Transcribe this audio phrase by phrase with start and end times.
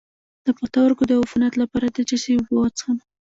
[0.45, 2.97] د پښتورګو د عفونت لپاره د څه شي اوبه وڅښم؟